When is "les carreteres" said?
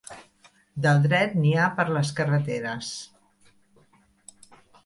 1.97-2.91